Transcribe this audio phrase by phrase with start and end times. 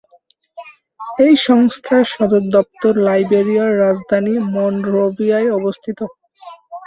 [1.19, 5.99] এই সংস্থার সদর দপ্তর লাইবেরিয়ার রাজধানী মনরোভিয়ায় অবস্থিত।